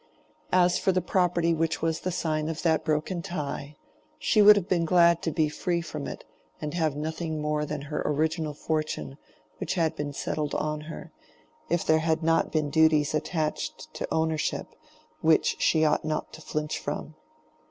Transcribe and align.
As 0.51 0.79
for 0.79 0.91
the 0.91 0.99
property 0.99 1.53
which 1.53 1.83
was 1.83 1.99
the 1.99 2.11
sign 2.11 2.49
of 2.49 2.63
that 2.63 2.83
broken 2.83 3.21
tie, 3.21 3.75
she 4.17 4.41
would 4.41 4.55
have 4.55 4.67
been 4.67 4.83
glad 4.83 5.21
to 5.21 5.29
be 5.29 5.47
free 5.47 5.79
from 5.79 6.07
it 6.07 6.23
and 6.59 6.73
have 6.73 6.95
nothing 6.95 7.39
more 7.39 7.67
than 7.67 7.83
her 7.83 8.01
original 8.03 8.55
fortune 8.55 9.19
which 9.59 9.75
had 9.75 9.95
been 9.95 10.11
settled 10.11 10.55
on 10.55 10.81
her, 10.89 11.11
if 11.69 11.85
there 11.85 11.99
had 11.99 12.23
not 12.23 12.51
been 12.51 12.71
duties 12.71 13.13
attached 13.13 13.93
to 13.93 14.11
ownership, 14.11 14.73
which 15.19 15.57
she 15.59 15.85
ought 15.85 16.03
not 16.03 16.33
to 16.33 16.41
flinch 16.41 16.79
from. 16.79 17.13